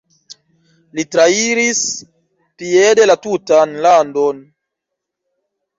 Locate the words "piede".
2.63-3.07